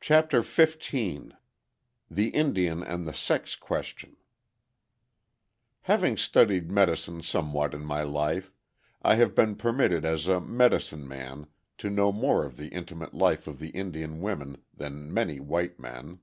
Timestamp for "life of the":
13.14-13.70